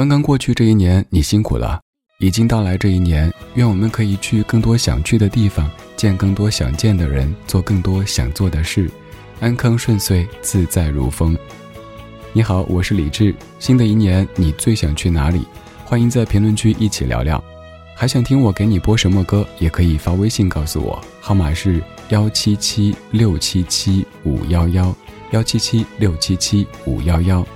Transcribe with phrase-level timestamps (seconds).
[0.00, 1.78] 刚刚过去这一年，你辛苦了。
[2.20, 8.90] 已经到来这一年，愿我们可以去更多想去的地方，见更多想见的人，做更多想做的事，
[9.40, 11.36] 安康顺遂，自在如风。
[12.32, 13.34] 你好，我是李志。
[13.58, 15.46] 新的一年，你最想去哪里？
[15.84, 17.44] 欢迎在评论区一起聊聊。
[17.94, 19.46] 还想听我给你播什么歌？
[19.58, 21.78] 也可以发微信告诉我，号码是
[22.08, 24.96] 幺七七六七七五幺幺
[25.32, 27.46] 幺七七六七七五幺幺。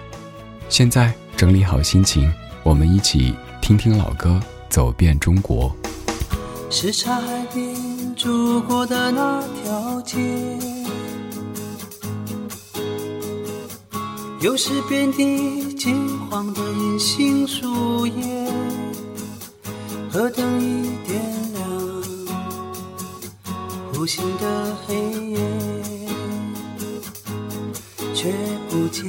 [0.69, 2.33] 现在整理好心情，
[2.63, 4.41] 我们一起听听老歌。
[4.71, 5.73] 走遍中国，
[6.69, 7.77] 是海边
[8.17, 10.19] 住过的那条街，
[14.41, 18.51] 又是遍地金黄的银杏树叶，
[20.11, 21.23] 河灯一点
[21.53, 21.63] 亮，
[23.95, 24.97] 无心的黑
[25.31, 25.39] 夜，
[28.13, 28.33] 却
[28.69, 29.05] 不见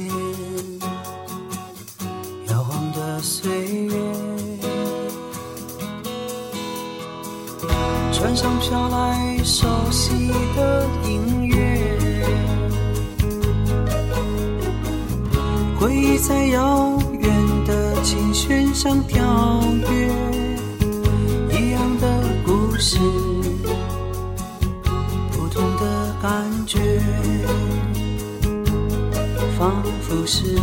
[8.26, 11.96] 船上飘来熟悉的音乐，
[15.78, 17.30] 回忆在遥远
[17.64, 19.22] 的琴弦上跳
[19.88, 20.10] 跃，
[21.52, 22.98] 一样的故事，
[25.30, 27.00] 不同的感觉，
[29.56, 29.70] 仿
[30.02, 30.56] 佛是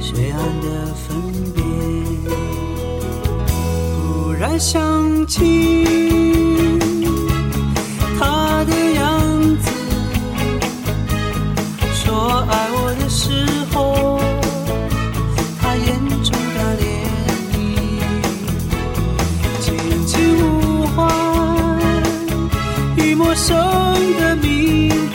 [0.00, 1.65] 水岸的分别。
[4.38, 5.84] 然想起
[8.18, 9.70] 他的样子，
[11.94, 14.20] 说爱我的时候，
[15.60, 15.86] 他眼
[16.22, 16.84] 中的涟
[17.54, 17.56] 漪，
[19.60, 19.64] 轻
[20.06, 20.96] 轻呼唤，
[22.96, 23.56] 与陌生
[24.20, 25.05] 的名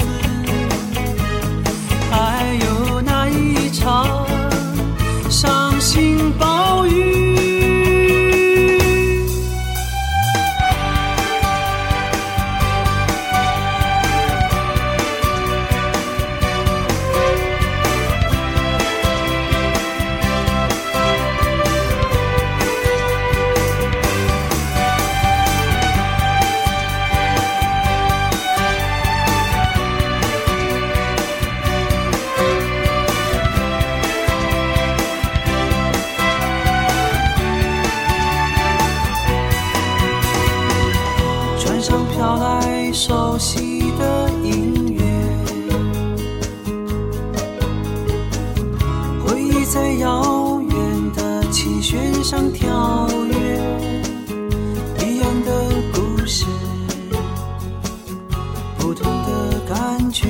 [59.74, 60.28] 感觉。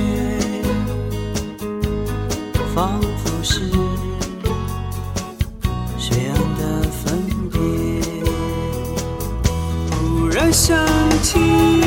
[2.76, 3.60] 仿佛是
[5.98, 7.60] 这样的分别。
[9.90, 10.78] 突然想
[11.24, 11.81] 起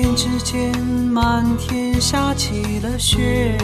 [0.00, 3.54] 念之间，满天下起了雪，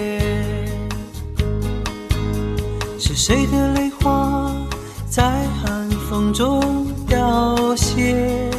[2.99, 4.53] 是谁的泪花
[5.09, 8.51] 在寒风中凋谢？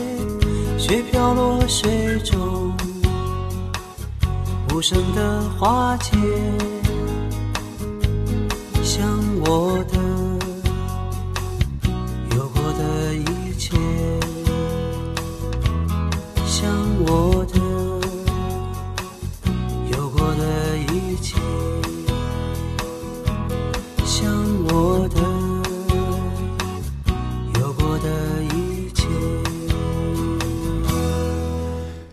[0.75, 2.73] 雪飘落水中，
[4.73, 6.17] 无声的化解，
[8.81, 9.07] 像
[9.45, 9.76] 我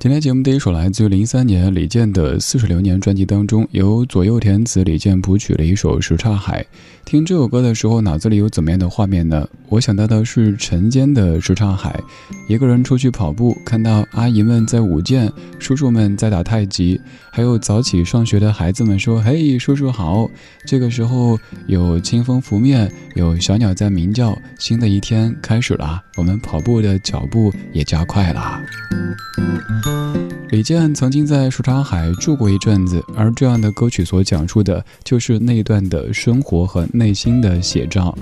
[0.05, 6.61] 今天节目第一首来自于零三年李健的《似水流年》专辑当中，由左右填词，李健谱曲的一首《什刹海》。
[7.07, 9.49] 听这首歌的时候，脑子里有怎么样的画面呢？
[9.71, 11.99] 我想到的是晨间的什刹海，
[12.51, 20.29] 一个人出去跑步，看到阿姨们在舞剑，叔叔们在打太极，还有早起上学的孩子们说：“嘿，叔叔好。”
[20.69, 28.61] 这个时候有清风拂面，有小鸟在鸣叫，新的一天开始了，我们跑步的脚步也加快了。
[30.51, 38.17] 李健曾经在什刹海住过一阵子，而这样的歌曲所讲述的就是那段的生活和内心的写照。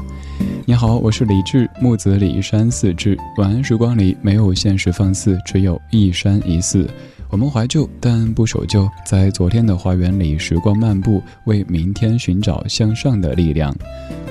[0.64, 3.19] 你好，我是李志，木子李山寺志。
[3.36, 6.88] 晚安时光里没有现实放肆，只有一山一寺。
[7.32, 13.75] 我们怀旧，但不守旧，在昨天的花园里时光漫步，为明天寻找向上的力量。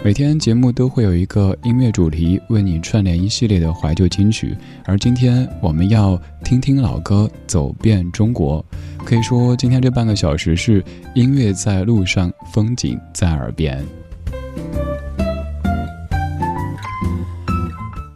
[0.03, 4.55] 每天节目都会有一个音乐主题，为你串联一系列的怀旧金曲。
[4.85, 8.63] 而今天我们要听听老歌，走遍中国。
[9.03, 10.83] 可以说，今天这半个小时是
[11.15, 13.83] 音乐在路上，风景在耳边。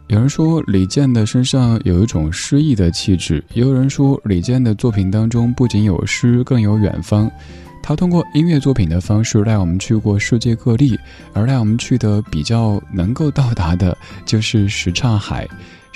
[0.08, 7.28] 有人说李健的身上有一种诗意的气质，也有人说李健的作品当中不仅有诗，更有远方。
[7.82, 10.96] 他通过音乐作品的方式带我们去过世界各地，
[11.32, 15.46] 而带我们去的比较能够到达的就是什刹海。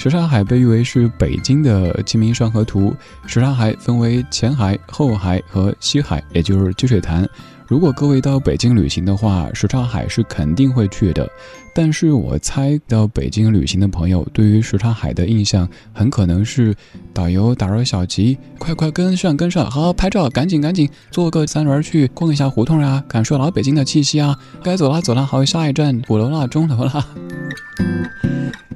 [0.00, 2.90] 什刹海被誉为是北京的《清明上河图》。
[3.26, 7.28] 什刹海分为前海、后海和西海，也就是积水潭。
[7.66, 11.28] 如果各位到北京旅行的话，什刹海是肯定会去的。
[11.74, 16.74] 但是我猜到北京旅行的朋友对于什刹海的印象，很可能是
[17.12, 24.34] 导游打着小旗，快快跟上跟上，好好拍照，赶紧赶紧坐个三轮去逛一下胡同啊，感受老北京的气息啊。
[24.62, 27.06] 该走了走了，好，下一站鼓楼了，钟楼了。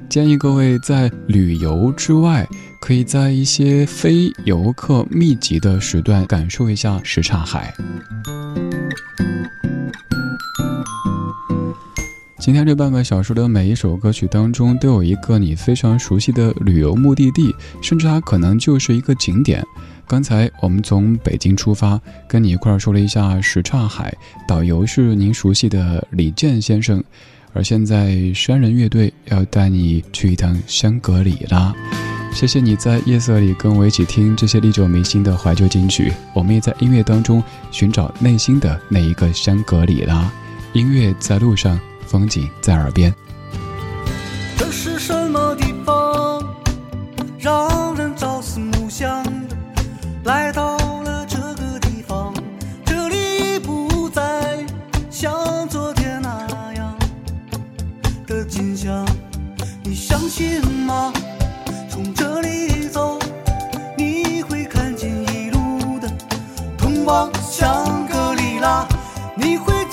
[0.09, 2.47] 建议各位在旅游之外，
[2.79, 7.73] 可以在一些非游客密集的时段感受一下什刹海。
[12.39, 19.65] 今天这半个小时的每一首歌曲当中，都有一个你非常熟悉的旅游目的地，甚至它可能就是一个景点。
[20.07, 24.15] 刚才我们从北京出发，跟你一块儿说了一下什刹海，
[24.47, 27.03] 导游是您熟悉的李健先生。
[27.55, 31.73] 而现在，山人乐队要带你去一趟香格里拉。
[32.31, 36.13] 谢谢你在夜色里跟我一起听这些历久弥新的怀旧金曲。
[36.33, 37.41] 我们也在音乐当中
[37.71, 40.31] 寻找内心的那一个香格里拉。
[40.73, 41.79] 音乐在路上。
[42.07, 43.11] 风景在耳边。
[44.55, 46.55] 这是什么地方，
[47.39, 49.57] 让人朝思暮想的？
[50.23, 50.77] 来到
[58.47, 59.05] 景象。
[59.83, 61.13] 你相信吗？
[61.89, 63.17] 从这里走，
[63.97, 66.11] 你会看见一路的
[66.77, 68.85] 通往香格里拉。
[69.35, 69.84] 你会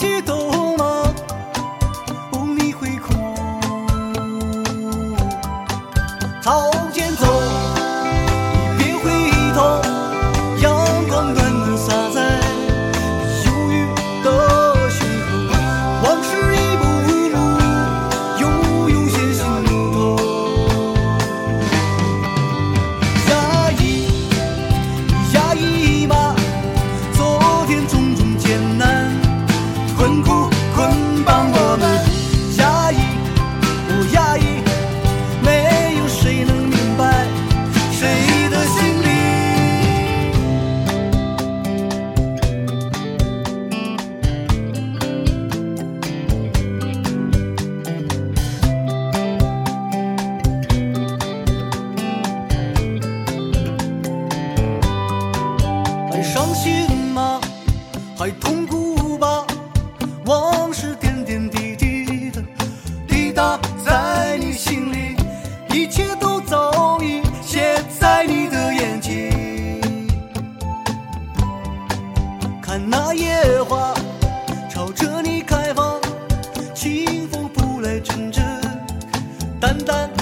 [79.83, 80.22] 做。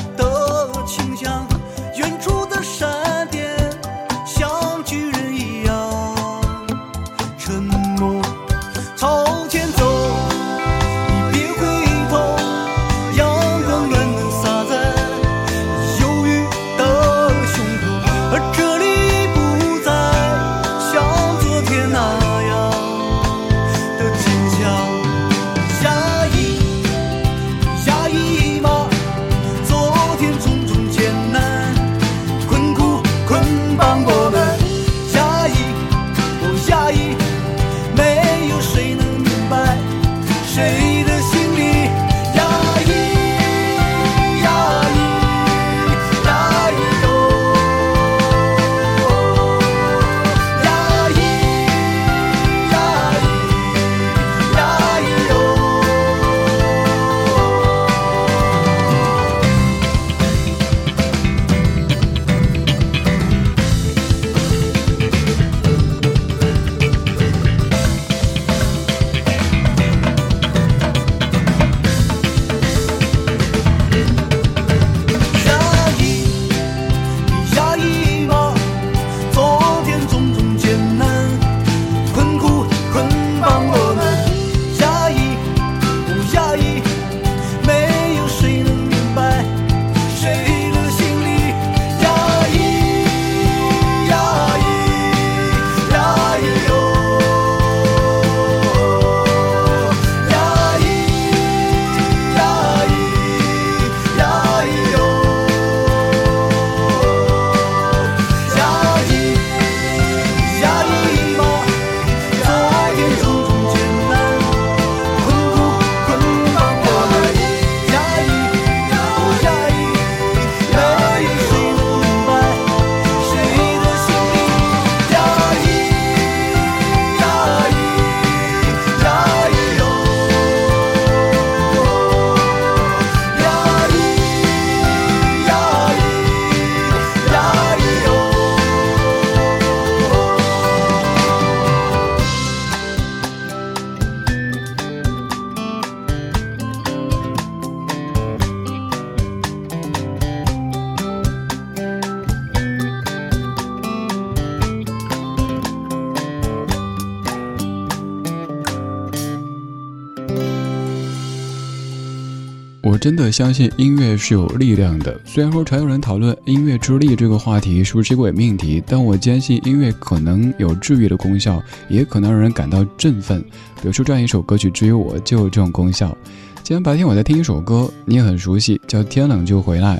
[163.30, 165.20] 相信音乐是有力量的。
[165.24, 173.40] 虽然说常有人讨论音乐之力这个话题是不是一个伪命题，但我坚信音乐可能有治愈的功效，也可能让人感到振奋。
[173.40, 176.16] 比如说这样一首歌曲《只有我》就有这种功效。
[176.62, 179.96] 今天白天我在听一首歌，你也很熟悉，叫《天冷就回来》。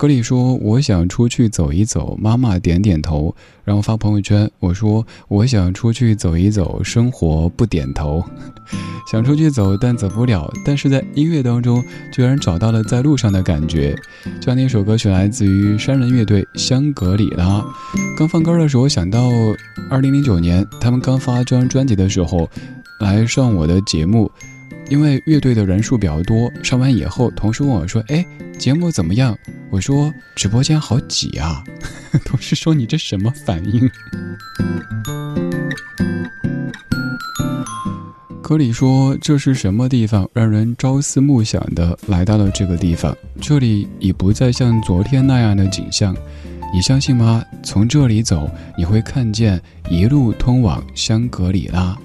[0.00, 4.50] 歌里说：“我想出去走一走。”妈妈点点头，然后发朋友圈。
[4.58, 8.24] 我说：“我想出去走一走，生活不点头。
[9.12, 10.50] 想出去走，但走不了。
[10.64, 13.94] 但是在音乐当中，居然找到了在路上的感觉。”
[14.40, 17.58] 这样的一首歌曲来自于山人乐队《香格里拉》。
[18.16, 19.28] 刚放歌的时候，想到
[19.90, 22.48] 二零零九年他们刚发这张专辑的时候，
[23.00, 24.32] 来上我的节目。
[24.90, 28.26] 因为乐队的人数比较多，上完以后，同事问我说：“哎，
[28.58, 29.38] 节目怎么样？”
[29.70, 31.62] 我说：“直播间好挤啊。”
[32.26, 33.88] 同事说：“你这什么反应？”
[38.42, 40.28] 歌里说：“这是什么地方？
[40.32, 46.12] 让人朝思暮想的来到了这个地方，这里已不再像昨天那样的景象。
[46.74, 47.44] 你相信吗？
[47.62, 51.96] 从这里走，你会看见一路通往香格里拉。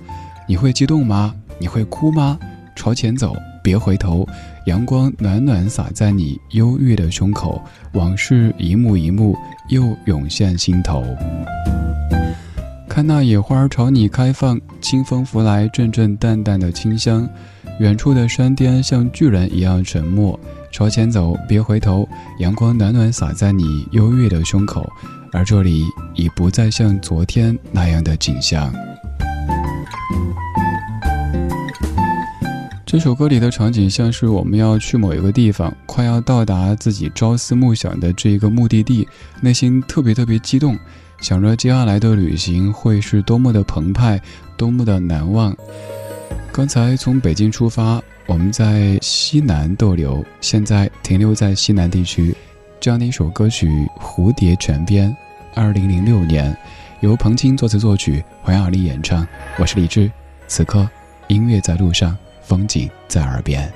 [0.48, 1.34] 你会激动吗？
[1.58, 2.38] 你会哭吗？”
[2.76, 4.28] 朝前走，别回头。
[4.66, 7.62] 阳光暖暖洒在你忧郁的胸口，
[7.94, 9.36] 往事一幕一幕
[9.70, 11.04] 又涌现心头。
[12.90, 17.28] 看那野花朝你开放，清风拂来阵阵淡淡的清香。
[17.80, 20.40] 远处的山巅像巨人一样沉默。
[20.72, 22.08] 朝前走，别回头。
[22.40, 24.90] 阳光暖暖洒在你忧郁的胸口，
[25.34, 28.74] 而这里已不再像昨天那样的景象。
[32.96, 39.06] 这首歌里的场景像是我们要去某一个地方，快要到达自己朝思暮想的这一个目的地，
[39.42, 40.80] 内心特别特别激动，
[41.20, 44.18] 想着接下来的旅行会是多么的澎湃，
[44.56, 45.54] 多么的难忘。
[46.54, 52.34] 刚才从北京出发，我们在西南逗留，现在停留在西南地区。
[52.80, 53.68] 这样的一首歌曲
[54.00, 55.10] 《蝴蝶泉边》，
[55.54, 56.58] 二零零六年，
[57.02, 59.28] 由彭青作词作曲，黄雅莉演唱。
[59.60, 60.10] 我是李志，
[60.48, 60.88] 此刻
[61.28, 62.18] 音乐在路上。
[62.46, 63.72] 风景在耳边。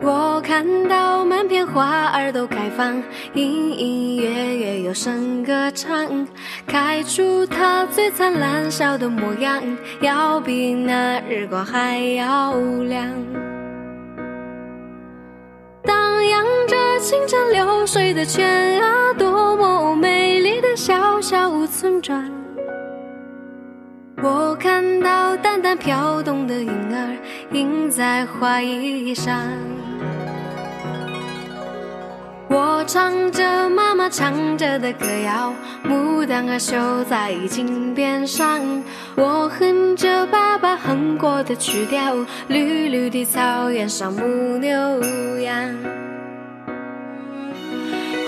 [0.00, 3.02] 我看到满片花儿都开放，
[3.32, 6.28] 隐隐约约有声歌唱，
[6.66, 9.62] 开出它最灿烂笑的模样，
[10.00, 13.10] 要比那日光还要亮。
[15.82, 22.33] 荡漾着清澈流水的泉啊，多么美丽的小小村庄。
[24.26, 27.14] 我看到淡淡飘动的云儿，
[27.52, 29.38] 印在花衣上。
[32.48, 35.52] 我唱着妈妈唱着的歌谣，
[35.86, 38.62] 牡丹儿绣在襟边上。
[39.14, 42.16] 我哼着爸爸哼过的曲调，
[42.48, 44.70] 绿绿的草原上牧牛
[45.40, 45.54] 羊，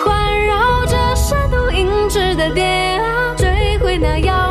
[0.05, 2.63] 环绕着山头银枝的蝶
[2.99, 4.46] 啊，追回那遥。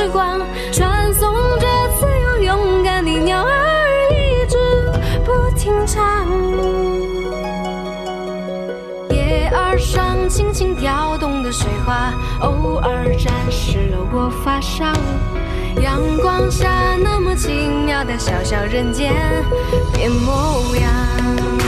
[0.00, 0.40] 时光
[0.72, 1.66] 传送着
[1.98, 4.56] 自由勇敢的鸟儿，一直
[5.26, 6.26] 不停唱。
[9.10, 14.90] 叶儿上轻轻跳动的水花，偶尔沾湿了我发梢。
[15.82, 17.52] 阳光下那么奇
[17.84, 19.12] 妙的小小人间
[19.92, 21.59] 变模样。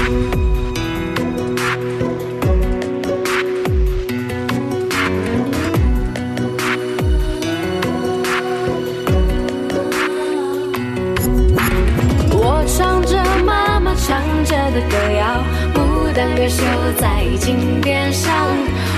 [14.71, 15.42] 的歌谣，
[15.75, 16.62] 牡丹歌绣
[16.99, 18.33] 在襟边上。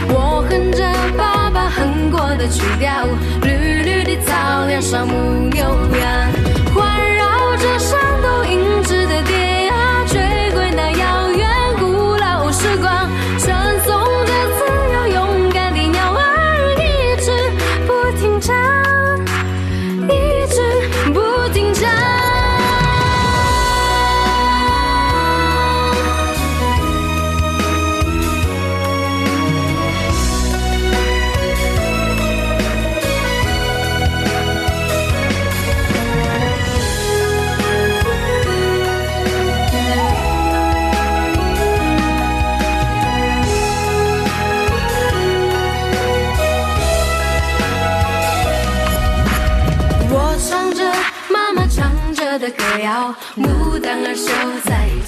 [0.09, 0.85] 我哼着
[1.17, 3.07] 爸爸哼过的曲调，
[3.43, 5.65] 绿绿的草原上牧牛
[5.99, 6.33] 羊，
[6.75, 7.99] 环绕着山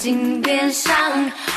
[0.07, 0.95] 心边上，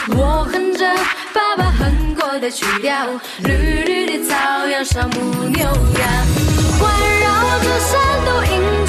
[0.08, 0.84] 我哼着
[1.32, 3.06] 爸爸哼过的曲调，
[3.44, 5.72] 绿绿的草原上牧牛羊，
[6.80, 6.90] 环
[7.20, 7.28] 绕
[7.60, 8.86] 着山都银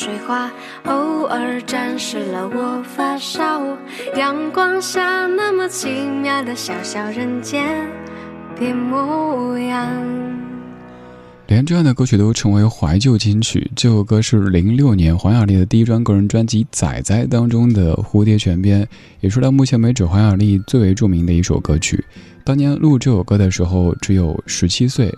[0.00, 0.48] 水花，
[0.84, 3.76] 偶尔沾湿了我发梢。
[4.16, 5.88] 阳光下那么奇
[6.22, 7.84] 妙的小小人间
[8.56, 9.90] 变模样。
[11.48, 13.68] 连这样的歌曲都成为怀旧金曲。
[13.74, 18.84] 这首歌是零六年黄雅莉的第一张个人专辑《仔仔》当中的《蝴蝶泉边》，
[19.18, 22.04] 也是到目前为止黄雅莉最为著名的一首歌曲。
[22.48, 25.14] 当年录这首歌的时候只有十七岁。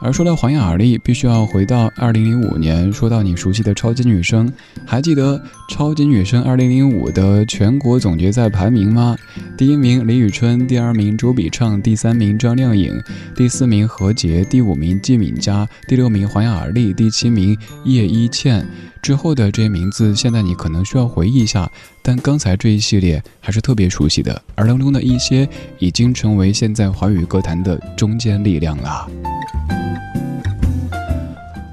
[0.00, 2.92] 而说到黄雅莉，必须要回到二零零五年。
[2.92, 4.48] 说到你熟悉的超级女声，
[4.86, 9.16] 还记得超级女声二零零五的全国总决赛排名吗？
[9.56, 12.96] 第一名李宇春，第二名周笔畅，第三名张靓颖，
[13.34, 18.64] 第四名何洁，第五名季敏佳，第六名黄雅莉，第七名叶一茜。
[19.08, 21.66] 之后的这些名字，现在你可能需要回忆一下，
[22.02, 24.42] 但刚才这一系列还是特别熟悉的。
[24.54, 29.08] 而当中的一些，已经成为现在华语歌坛的中坚力量了。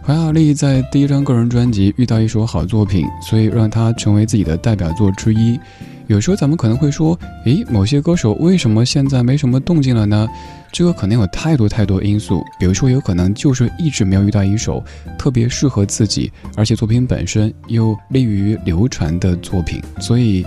[0.02, 5.60] 黄雅莉在第一张个人专辑遇到一首好作品，所以让她成为自己的代表作之一。
[6.08, 10.26] 有时候咱们可能会说，诶，某些歌手为什么现在没什么动静了呢？
[10.75, 14.83] 这个可能有太多太多因素，比如说有可能就是一直没有遇到一首
[15.17, 19.81] 特别适合自己，而且作品本身又利于流传的作品。
[20.01, 20.45] 所以，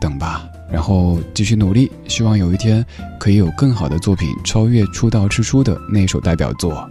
[0.00, 2.84] 等吧，然后继续努力，希望有一天
[3.20, 6.84] 可以有更好的作品超越出道之初的那首代表作。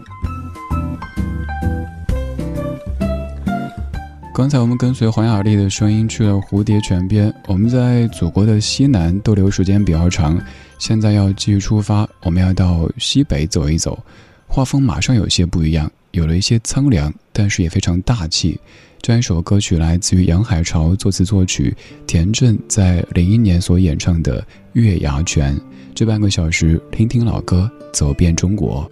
[4.33, 10.39] 刚才我们跟随黄雅莉的声音去了蝴蝶泉边，我们在祖国的西南逗留时间比较长，
[10.81, 14.03] 现在要继续出发，我们要到西北走一走，
[14.47, 18.59] 画风马上有些不一样，有了一些苍凉，但是也非常大气。
[18.99, 24.41] 这一首歌曲来自于杨海潮作词作曲，田震在零一年所演唱的
[24.73, 25.55] 《月牙泉》。
[25.93, 28.89] 这半个小时，听听老歌，走遍中国。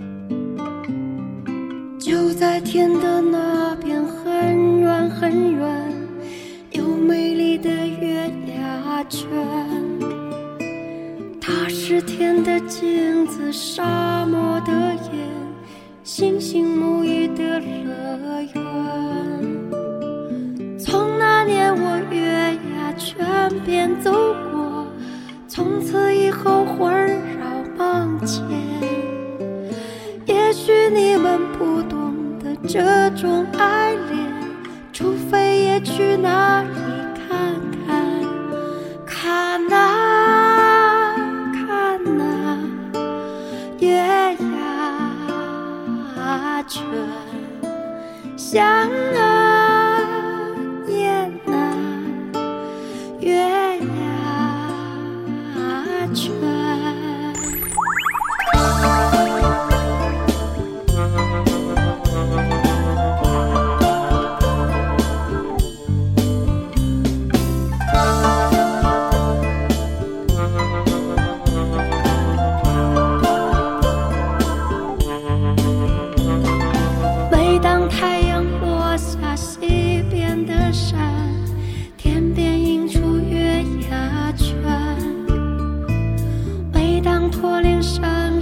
[1.99, 3.99] 就在天的那边。
[4.39, 5.93] 很远很远，
[6.71, 9.27] 有美丽的月牙泉。
[11.49, 15.27] 它是天的镜子，沙漠的眼，
[16.03, 18.53] 星星沐浴的乐园。
[20.77, 23.25] 从那年我月牙泉
[23.65, 24.11] 边走
[24.51, 24.85] 过，
[25.47, 28.45] 从此以后魂绕梦前。
[30.27, 34.29] 也许你们不懂得这种爱恋。
[34.91, 36.67] 除非也去那里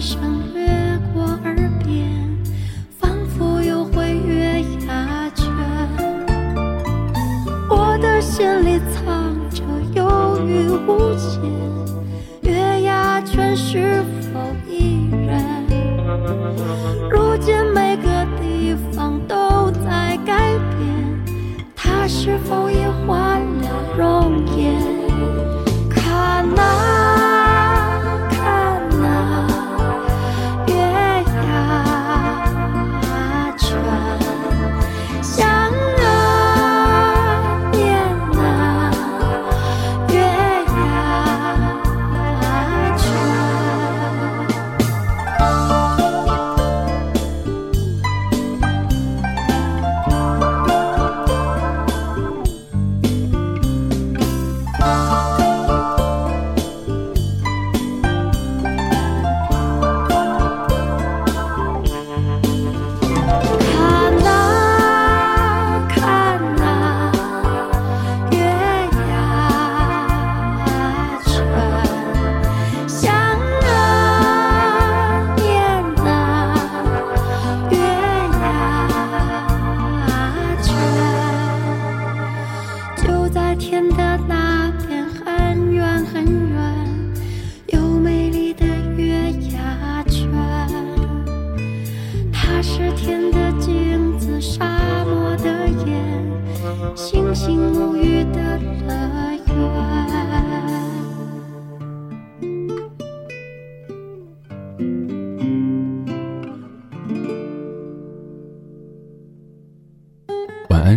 [0.08, 0.22] 相
[0.56, 0.67] 遇